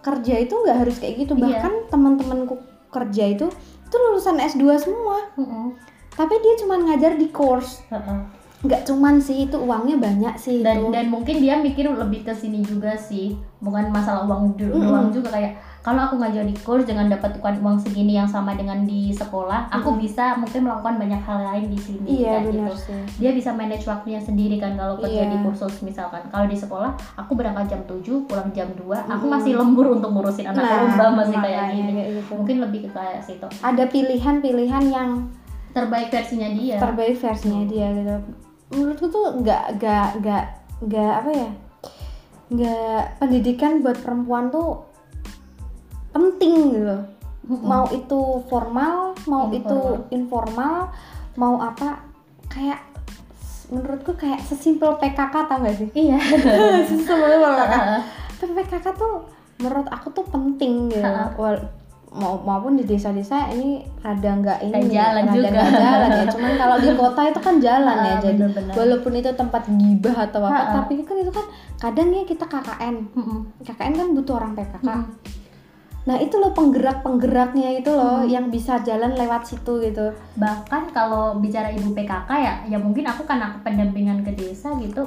[0.00, 1.32] kerja itu nggak harus kayak gitu.
[1.34, 1.60] Iya.
[1.60, 2.56] bahkan teman-temanku
[2.88, 3.46] kerja itu
[3.84, 5.18] itu lulusan S2 semua.
[5.36, 5.76] Mm-mm.
[6.14, 7.82] Tapi dia cuma ngajar di course
[8.64, 10.88] nggak cuman sih itu uangnya banyak sih dan itu.
[10.88, 14.80] dan mungkin dia mikir lebih ke sini juga sih bukan masalah uang du- Mm-mm.
[14.82, 18.80] doang juga kayak kalau aku ngajar di kurs dengan dapat uang segini yang sama dengan
[18.82, 20.00] di sekolah aku Mm-mm.
[20.00, 23.84] bisa mungkin melakukan banyak hal lain di sini iya benar gitu sih dia bisa manage
[23.84, 25.28] waktunya sendiri kan kalau kerja Iya.
[25.28, 29.28] di kursus misalkan kalau di sekolah aku berangkat jam 7 pulang jam 2 aku Mm-mm.
[29.30, 32.32] masih lembur untuk ngurusin anak Nah, lomba masih kayak gini gitu.
[32.32, 35.10] mungkin lebih ke kayak situ ada pilihan-pilihan yang
[35.74, 36.76] terbaik versinya dia.
[36.78, 38.14] Terbaik versinya dia gitu.
[38.70, 40.44] Menurutku tuh nggak nggak nggak
[40.86, 41.50] nggak apa ya?
[42.54, 44.86] Nggak pendidikan buat perempuan tuh
[46.14, 46.98] penting gitu.
[47.44, 47.60] Mm-mm.
[47.60, 49.60] mau itu formal mau Informal.
[49.60, 49.78] itu
[50.16, 50.76] informal
[51.36, 52.00] mau apa
[52.48, 52.80] kayak
[53.68, 55.88] menurutku kayak sesimpel PKK tau gak sih?
[55.92, 56.16] Iya.
[56.88, 57.74] Sesimpel PKK
[58.40, 59.28] tapi PKK tuh
[59.60, 61.04] menurut aku tuh penting gitu
[62.14, 65.48] mau maupun di desa-desa ini rada nggak ini Kayak jalan rada juga.
[65.50, 68.72] nggak jalan ya cuman kalau di kota itu kan jalan ya Ah, jadi bener-bener.
[68.72, 70.74] walaupun itu tempat gibah atau apa Ha-ha.
[70.76, 71.46] tapi kan itu kan
[71.76, 72.96] kadang ya kita KKN.
[73.60, 75.02] KKN kan butuh orang PKK Mm-mm.
[76.04, 78.30] nah itu loh penggerak-penggeraknya itu loh Hmm.
[78.30, 83.24] yang bisa jalan lewat situ gitu bahkan kalau bicara ibu PKK ya ya mungkin aku
[83.24, 85.02] karena pendampingan ke desa gitu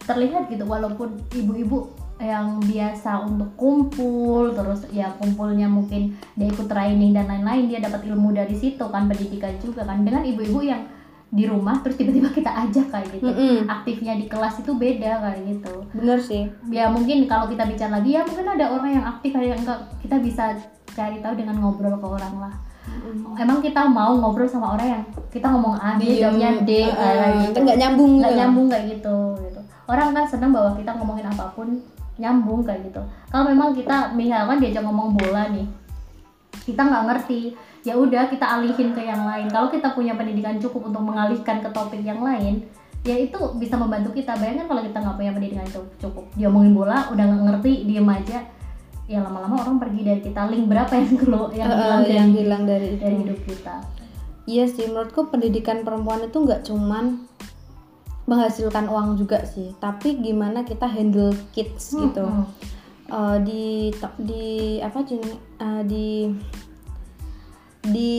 [0.00, 7.12] terlihat gitu walaupun ibu-ibu yang biasa untuk kumpul terus ya kumpulnya mungkin dia ikut training
[7.12, 10.00] dan lain-lain dia dapat ilmu dari situ kan pendidikan juga kan.
[10.00, 10.88] Dengan ibu-ibu yang
[11.26, 13.28] di rumah terus tiba-tiba kita ajak kayak gitu.
[13.28, 13.68] Mm-mm.
[13.68, 15.74] aktifnya di kelas itu beda kayak gitu.
[15.92, 16.48] Bener sih.
[16.72, 19.80] Ya mungkin kalau kita bicara lagi ya mungkin ada orang yang aktif ada yang enggak.
[20.00, 20.56] Kita bisa
[20.96, 22.54] cari tahu dengan ngobrol ke orang lah.
[23.36, 26.22] Emang kita mau ngobrol sama orang yang kita ngomong A dia Diem.
[26.22, 27.58] jawabnya D kayak eh, gitu.
[27.60, 28.40] nggak nyambung nggak gitu.
[28.40, 29.60] nyambung kayak gitu gitu.
[29.86, 31.68] Orang kan seneng bahwa kita ngomongin apa pun
[32.16, 33.02] nyambung kayak gitu.
[33.28, 35.66] Kalau memang kita misalkan diajak ngomong bola nih
[36.66, 37.54] kita nggak ngerti
[37.86, 39.46] ya udah kita alihin ke yang lain.
[39.46, 42.66] Kalau kita punya pendidikan cukup untuk mengalihkan ke topik yang lain
[43.06, 44.34] ya itu bisa membantu kita.
[44.34, 46.24] Bayangkan kalau kita nggak punya pendidikan cukup, cukup.
[46.34, 48.38] Dia ngomongin bola udah nggak ngerti diem aja.
[49.06, 50.50] Ya lama-lama orang pergi dari kita.
[50.50, 53.76] Link berapa yang kelo yang eh, hilang dari, yang hilang dari dari hidup kita?
[54.46, 57.26] Iya sih, menurutku pendidikan perempuan itu nggak cuman
[58.26, 62.26] menghasilkan uang juga sih, tapi gimana kita handle kids gitu.
[62.26, 62.46] Hmm,
[63.06, 64.44] Eh, di di
[64.82, 66.26] apa eh, di
[67.86, 68.14] di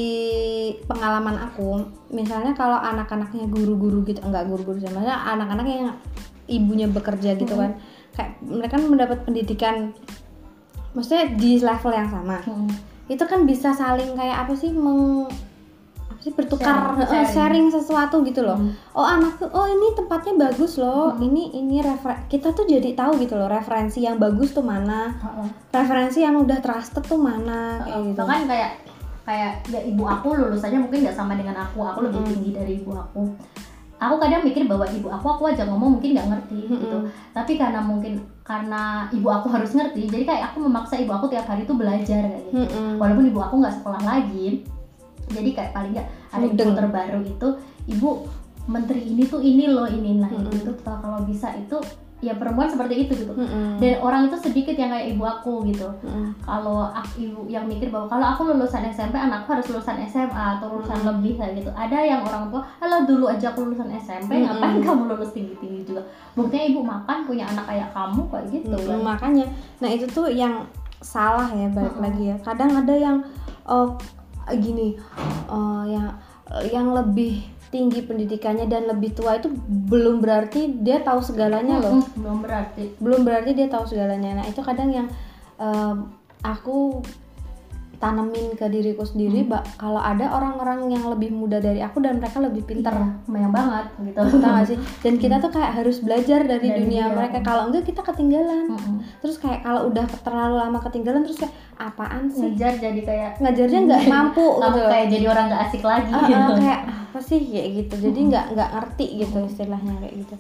[0.88, 1.84] pengalaman aku,
[2.16, 5.92] misalnya kalau anak-anaknya guru-guru gitu, enggak guru-guru sih, maksudnya anak-anak yang
[6.48, 7.76] ibunya bekerja gitu kan,
[8.16, 9.92] kayak mereka mendapat pendidikan,
[10.96, 12.40] maksudnya di level yang sama.
[12.48, 12.72] Hmm.
[13.08, 15.32] itu kan bisa saling kayak apa sih meng
[16.32, 17.28] bertukar Sharing, sharing.
[17.30, 18.74] sharing sesuatu gitu loh Hmm.
[18.92, 23.34] oh anakku oh ini tempatnya bagus loh ini ini refer kita tuh jadi tahu gitu
[23.34, 25.48] loh referensi yang bagus tuh mana Heeh.
[25.72, 28.72] referensi yang udah trusted tuh mana kayak gitu bahkan kayak
[29.24, 32.32] kayak ya ibu aku lulusannya mungkin nggak sama dengan aku aku lebih Mm-mm.
[32.34, 33.22] tinggi dari ibu aku
[33.98, 37.12] aku kadang mikir bahwa ibu aku aku aja ngomong mungkin nggak ngerti gitu Mm-mm.
[37.34, 41.44] tapi karena mungkin karena ibu aku harus ngerti jadi kayak aku memaksa ibu aku tiap
[41.44, 42.96] hari tuh belajar kayak gitu Mm-mm.
[42.96, 44.64] walaupun ibu aku nggak sekolah lagi
[45.28, 47.48] jadi kayak paling nggak ada info terbaru itu
[47.88, 48.10] ibu
[48.66, 50.52] menteri ini tuh ini loh ini nah Mm-mm.
[50.52, 51.80] itu kalau kalau bisa itu
[52.18, 53.78] ya perempuan seperti itu gitu Mm-mm.
[53.78, 56.34] dan orang itu sedikit yang kayak ibu aku gitu Mm-mm.
[56.42, 60.68] kalau aku ibu yang mikir bahwa kalau aku lulusan SMP anakku harus lulusan SMA atau
[60.74, 61.08] lulusan Mm.
[61.14, 64.50] lebih kayak gitu ada yang orang tua kalau dulu aja aku lulusan SMP Mm-mm.
[64.50, 66.02] ngapain kamu lulus tinggi tinggi juga
[66.34, 69.46] buktinya ibu makan punya anak kayak kamu kayak gitu Mm, kan makanya
[69.78, 70.66] nah itu tuh yang
[71.00, 72.04] salah ya balik Mm-mm.
[72.10, 73.18] lagi ya kadang ada yang
[73.70, 73.94] oh,
[74.56, 74.96] gini
[75.52, 76.16] oh, yang
[76.72, 82.00] yang lebih tinggi pendidikannya dan lebih tua itu belum berarti dia tahu segalanya loh.
[82.16, 82.96] Belum berarti.
[82.96, 84.40] Belum berarti dia tahu segalanya.
[84.40, 85.08] Nah itu kadang yang
[85.60, 86.08] em,
[86.40, 87.04] aku
[87.98, 89.62] tanemin ke diriku sendiri Hmm.
[89.76, 93.86] Kalau ada orang-orang yang lebih muda dari aku dan mereka lebih pintar Iya, banyak banget
[94.04, 94.78] gitu Tau gak sih?
[95.00, 97.14] Dan kita tuh kayak harus belajar dari, Dari dunia dia.
[97.14, 97.38] mereka.
[97.42, 98.70] Kalau enggak kita ketinggalan.
[98.70, 98.96] Mm-mm.
[99.20, 102.42] Terus kayak kalau udah terlalu lama ketinggalan terus kayak apaan sih?
[102.48, 104.80] ngejar jadi kayak Ngajarnya nggak mampu gitu.
[104.88, 107.96] kayak jadi orang nggak asik lagi ah, gitu kayak apa sih kayak gitu.
[108.04, 110.36] Jadi nggak nggak ngerti gitu istilahnya kayak gitu.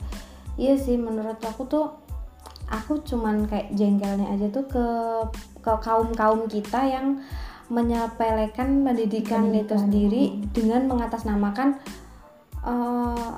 [0.55, 1.85] Iya sih menurut aku tuh
[2.67, 4.85] aku cuman kayak jengkelnya aja tuh ke
[5.63, 7.19] ke kaum kaum kita yang
[7.67, 10.55] menyepelekan pendidikan, itu Pendidikan, sendiri hmm.
[10.55, 11.79] dengan mengatasnamakan
[12.63, 13.33] eh,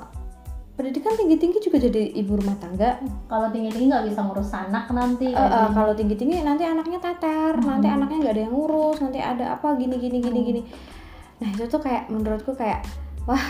[0.78, 4.86] pendidikan tinggi tinggi juga jadi ibu rumah tangga kalau tinggi tinggi nggak bisa ngurus anak
[4.94, 5.74] nanti eh, gitu.
[5.76, 7.66] kalau tinggi tinggi nanti anaknya teter Hmm.
[7.66, 10.48] nanti anaknya nggak ada yang ngurus nanti ada apa gini gini gini Hmm.
[10.48, 10.62] gini
[11.40, 12.80] nah itu tuh kayak menurutku kayak
[13.28, 13.44] wah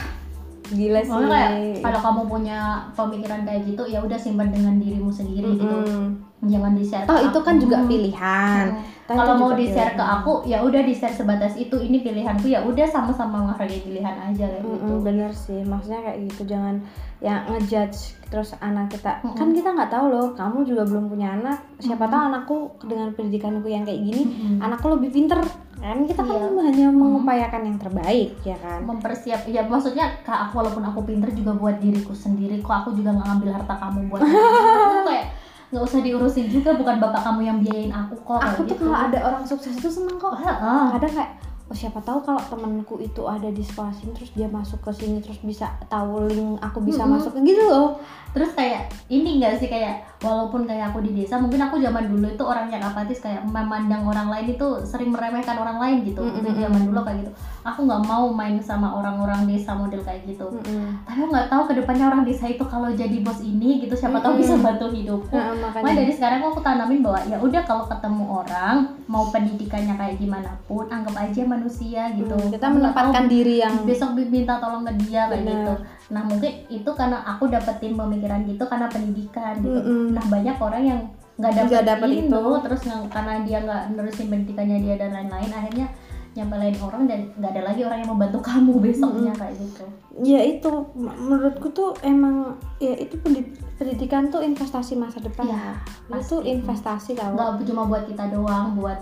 [0.70, 1.50] gila sih kayak
[1.82, 2.58] kalau kamu punya
[2.94, 5.76] pemikiran kayak gitu ya udah simpan dengan dirimu sendiri gitu.
[5.82, 6.30] Mm-mm.
[6.40, 8.72] jangan di share oh itu kan juga pilihan.
[9.04, 11.76] Toh kalau mau di share ke aku ya udah di share sebatas itu.
[11.76, 14.94] Ini pilihanku ya udah sama-sama menghargai pilihan aja kayak gitu.
[14.94, 15.60] Mm-mm, bener sih.
[15.66, 16.80] Maksudnya kayak gitu jangan
[17.20, 19.18] yang ngejudge terus anak kita.
[19.20, 19.36] Mm-mm.
[19.36, 21.58] kan kita nggak tahu loh kamu juga belum punya anak.
[21.82, 22.14] Siapa Mm-mm.
[22.14, 22.56] tahu anakku
[22.86, 24.64] dengan pendidikanku yang kayak gini Mm-mm.
[24.64, 25.42] anakku lebih pinter
[25.80, 26.60] kan kita kan Iya.
[26.68, 31.56] hanya mengupayakan yang terbaik ya kan mempersiap ya maksudnya kak aku walaupun aku pinter juga
[31.56, 34.20] buat diriku sendiri kok aku juga nggak ngambil harta kamu buat.
[34.20, 35.26] Aku kayak
[35.70, 38.82] nggak usah diurusin juga bukan bapak kamu yang biayain aku kok aku tuh gitu.
[38.90, 40.84] kalau ada orang sukses itu seneng kok Heeh.
[40.98, 41.30] kadang kayak
[41.70, 45.22] oh siapa tahu kalau temanku itu ada di sekolah sini terus dia masuk ke sini
[45.22, 47.14] terus bisa tahu link aku bisa Mm-mm.
[47.14, 47.94] masuk gitu loh.
[48.34, 52.26] Terus kayak ini enggak sih kayak walaupun kayak aku di desa mungkin aku zaman dulu
[52.26, 56.42] itu orang yang apatis kayak memandang orang lain itu sering meremehkan orang lain gitu Mm,
[56.42, 60.48] itu zaman dulu kayak gitu aku nggak mau main sama orang-orang desa model kayak gitu
[60.48, 61.04] Mm-mm.
[61.04, 64.22] tapi aku nggak tahu ke depannya orang desa itu kalau jadi bos ini gitu siapa
[64.24, 64.42] tahu Mm-mm.
[64.42, 68.76] bisa bantu hidupku Nah, Makanya dari sekarang aku tanamin bahwa ya udah kalau ketemu orang
[69.10, 72.34] mau pendidikannya kayak gimana pun anggap aja manusia gitu.
[72.36, 75.74] Mm, kita menempatkan tahu diri yang besok minta tolong ke dia kayak gitu.
[76.14, 79.80] Nah mungkin itu karena aku dapetin pemikiran gitu karena pendidikan gitu.
[79.80, 80.14] Mm-mm.
[80.14, 81.00] Nah banyak orang yang
[81.40, 82.44] nggak dapet, dapet itu, itu.
[82.60, 85.86] terus karena dia nggak nerusin pendidikannya dia dan lain-lain akhirnya
[86.30, 89.84] nyepelin orang dan nggak ada lagi orang yang membantu kamu besoknya kayak gitu.
[90.20, 95.48] Ya itu menurutku tuh emang ya itu pendi- pendidikan tuh investasi masa depan.
[95.48, 95.80] Iya,
[96.20, 96.50] itu pasti.
[96.54, 97.34] investasi tau.
[97.34, 98.98] Nggak cuma buat kita doang buat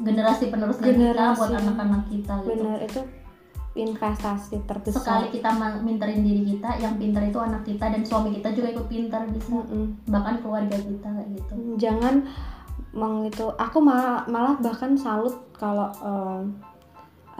[0.00, 1.38] generasi penerusnya kita Generasi.
[1.38, 2.48] buat anak-anak kita gitu.
[2.56, 3.00] Bener itu
[3.70, 4.98] investasi terbesar.
[4.98, 5.50] Sekali kita
[5.84, 9.46] minterin diri kita yang pintar itu anak kita dan suami kita juga ikut pintar bisa.
[9.52, 10.10] Mm-mm.
[10.10, 11.52] bahkan keluarga kita kayak gitu.
[11.78, 12.26] Jangan
[12.90, 16.58] meng itu aku malah malah bahkan salut kalau em,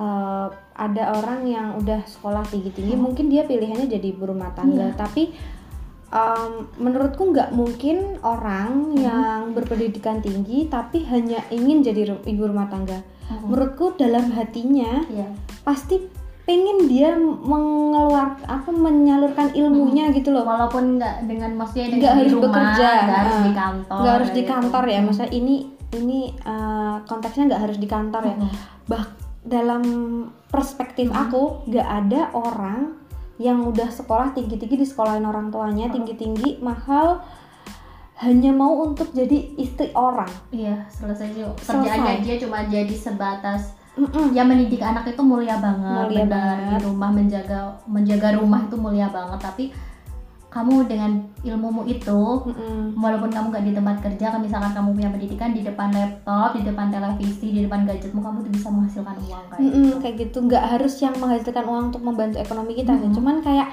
[0.00, 3.04] eh, ada orang yang udah sekolah tinggi tinggi Hmm.
[3.04, 4.96] mungkin dia pilihannya jadi ibu rumah tangga Iya.
[4.96, 5.28] tapi
[6.10, 8.98] em, menurutku nggak mungkin orang Hmm.
[8.98, 12.98] yang berpendidikan tinggi tapi hanya ingin jadi ibu rumah tangga
[13.40, 15.30] menurutku dalam hatinya Iya.
[15.60, 16.02] pasti
[16.42, 22.44] pengen dia mengeluar apa menyalurkan ilmunya gitu loh walaupun nggak dengan maksudnya nggak harus rumah,
[22.48, 24.50] bekerja nggak harus di kantor nggak harus di gitu.
[24.50, 25.06] kantor ya Hmm.
[25.06, 25.56] maksudnya ini
[25.92, 28.50] ini eh, konteksnya nggak harus di kantor ya Hmm.
[28.88, 29.04] bah
[29.42, 29.82] dalam
[30.46, 31.22] perspektif Hmm.
[31.22, 32.98] aku nggak ada orang
[33.36, 35.94] yang udah sekolah tinggi tinggi di sekolahin orang tuanya Hmm.
[35.96, 37.24] tinggi tinggi mahal
[38.16, 41.64] hanya mau untuk jadi istri orang iya selesai sih Selesai.
[41.64, 44.30] kerjaannya dia cuma jadi sebatas Mm-mm.
[44.30, 46.68] ya mendidik anak itu mulia banget Mulia benar banget.
[46.70, 49.64] di rumah menjaga menjaga rumah itu mulia banget tapi
[50.50, 52.98] kamu dengan ilmumu itu Mm-mm.
[52.98, 56.66] walaupun kamu nggak di tempat kerja kan misalkan kamu punya pendidikan di depan laptop di
[56.66, 60.38] depan televisi di depan gadgetmu kamu tuh bisa menghasilkan uang kayak Mm-mm, gitu kayak gitu
[60.42, 63.16] nggak harus yang menghasilkan uang untuk membantu ekonomi kita sih Mm-mm.
[63.16, 63.68] cuman kayak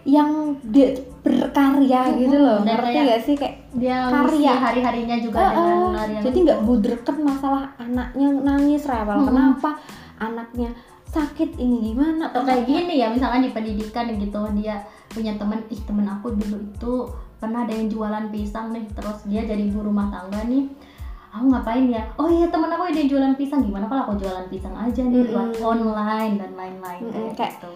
[0.00, 0.30] yang
[0.64, 4.52] dia berkarya Mm-mm, gitu loh dan ngerti nggak sih kayak dia Karya.
[4.56, 5.90] hari-harinya juga Ah, dengan ah.
[6.04, 9.28] larian jadi nggak budreket masalah anaknya nangis rewel Mm-mm.
[9.28, 9.70] kenapa
[10.20, 10.68] anaknya
[11.10, 12.30] sakit ini gimana?
[12.30, 13.10] Atau kayak gini ya?
[13.10, 14.78] Misalkan di pendidikan gitu dia
[15.10, 16.94] punya teman ih temen aku dulu itu
[17.36, 20.70] pernah ada yang jualan pisang nih terus dia jadi ibu rumah tangga nih.
[21.30, 22.02] Aku ngapain ya?
[22.18, 23.62] Oh iya temen aku ada yang jualan pisang.
[23.62, 25.62] Gimana kalau aku jualan pisang aja nih buat Mm-mm.
[25.66, 27.00] online dan lain-lain.
[27.06, 27.70] Mm-mm, kayak kayak gitu.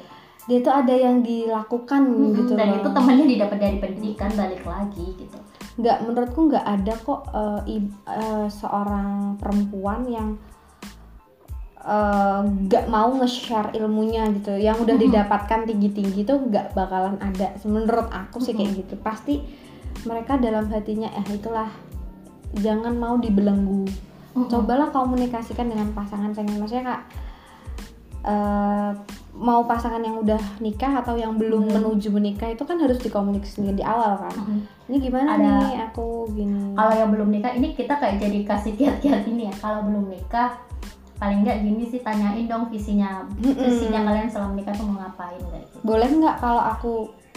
[0.44, 2.78] dia tuh ada yang dilakukan Mm-mm, gitu dan loh.
[2.82, 5.38] itu temennya didapat dari pendidikan balik lagi gitu.
[5.74, 10.28] Nggak menurutku nggak ada kok eh, ib- eh, seorang perempuan yang
[11.84, 14.56] eh, nggak mau nge-share ilmunya gitu.
[14.56, 15.02] Yang udah Mhm.
[15.04, 17.52] didapatkan tinggi-tinggi tuh nggak bakalan ada.
[17.62, 18.96] Menurut aku sih kayak gitu.
[18.96, 19.44] Pasti
[20.02, 21.68] mereka dalam hatinya eh itulah.
[22.54, 23.84] Jangan mau dibelenggu.
[24.34, 24.50] Mm-mm.
[24.50, 26.58] cobalah komunikasikan dengan pasangan pengen.
[26.58, 27.02] Maksudnya kak
[28.24, 28.90] eh,
[29.34, 31.74] mau pasangan yang udah nikah atau yang belum Hmm.
[31.76, 34.32] menuju menikah itu kan harus dikomunikasikan di awal kan.
[34.32, 34.60] Mm-mm.
[34.84, 36.72] ini gimana Ada- nih aku gini?
[36.72, 39.54] Kalau yang belum nikah ini kita kayak jadi kasih kiat-kiat ini ya.
[39.54, 40.56] Kalau belum nikah
[41.24, 45.76] paling nggak gini sih tanyain dong visinya visinya kalian selama menikah tuh mau ngapain gitu
[45.80, 46.94] boleh nggak kalau aku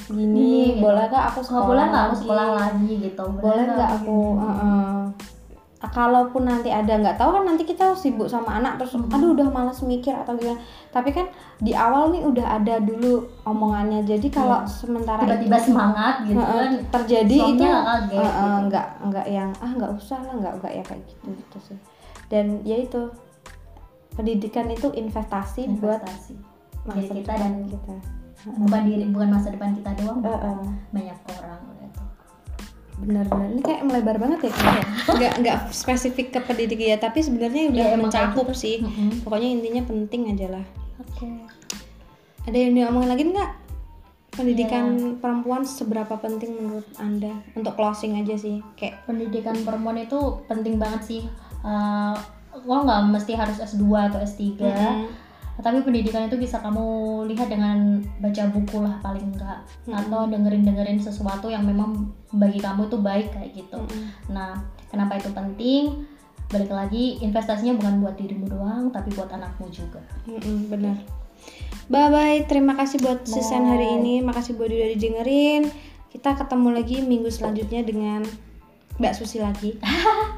[0.07, 0.83] Gini, gini gitu.
[0.83, 4.19] boleh nggak aku sekolah boleh nggak aku sekolah lagi gitu boleh nggak aku?
[4.37, 4.99] Heeh.
[5.77, 9.13] Ah, kalaupun nanti ada nggak tahu kan nanti kita sibuk sama anak terus Mm-mm.
[9.13, 10.57] aduh udah malas mikir atau gimana
[10.89, 14.73] tapi kan di awal nih udah ada dulu omongannya jadi kalau Iya.
[14.73, 18.65] sementara tiba-tiba semangat gitu Heeh, kan terjadi itu nggak kaget, heeh, gitu.
[18.65, 21.77] nggak nggak yang ah nggak usah lah nggak nggak ya kayak gitu gitu sih
[22.25, 23.01] dan ya itu
[24.17, 26.35] pendidikan itu investasi, buat investasi.
[26.83, 27.95] masa diri kita dan kita.
[28.57, 30.57] bukan diri bukan masa depan kita doang Heeh.
[30.89, 32.01] banyak orang gitu
[32.97, 33.47] benar-benar.
[33.53, 34.51] Ini kayak melebar banget ya
[35.17, 38.57] nggak nggak spesifik ke pendidikan ya tapi sebenarnya udah kayak mencakup gitu.
[38.57, 38.75] sih.
[38.81, 39.21] Mm-mm.
[39.21, 40.65] pokoknya intinya penting aja lah.
[40.97, 41.29] Oke.
[42.47, 43.51] Ada yang diomongin lagi nggak?
[44.33, 45.13] Pendidikan Iya.
[45.17, 47.37] perempuan seberapa penting menurut anda?
[47.53, 51.21] Untuk closing aja sih kayak pendidikan perempuan itu penting banget sih.
[51.61, 52.15] Eh,
[52.65, 55.05] lo nggak mesti harus S2 atau S3 mm,
[55.57, 56.85] tapi pendidikan itu bisa kamu
[57.33, 59.97] lihat dengan baca buku lah paling enggak Mm-mm.
[59.97, 63.81] atau dengerin dengerin sesuatu yang memang bagi kamu itu baik kayak gitu.
[63.81, 64.61] Mm, nah
[64.93, 66.05] kenapa itu penting?
[66.47, 70.01] Balik lagi investasinya bukan buat dirimu doang tapi buat anakmu juga.
[70.29, 70.97] Mm, mm, benar.
[71.89, 73.69] Bye bye terima kasih buat season Bye.
[73.73, 74.21] hari ini.
[74.21, 75.73] Makasih buat udah didengerin.
[76.13, 78.21] Kita ketemu lagi minggu selanjutnya dengan
[79.01, 79.77] Mbak Susi lagi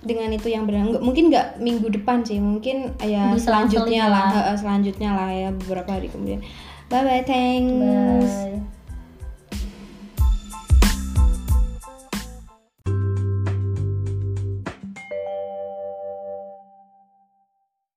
[0.00, 4.56] dengan itu yang benar mungkin nggak minggu depan sih mungkin ya Di selanjutnya lah lah.
[4.56, 6.40] Selanjutnya lah ya beberapa hari kemudian.
[6.88, 8.32] Bye bye thanks.
[8.32, 8.79] Bye